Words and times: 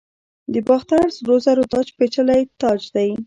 د 0.53 0.55
باختر 0.67 1.03
سرو 1.15 1.35
زرو 1.45 1.63
تاج 1.73 1.87
پیچلی 1.97 2.41
تاج 2.61 2.81
دی 2.95 3.09